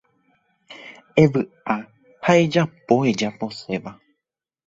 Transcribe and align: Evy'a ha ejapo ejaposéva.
Evy'a 1.23 1.75
ha 2.25 2.31
ejapo 2.43 2.95
ejaposéva. 3.11 3.91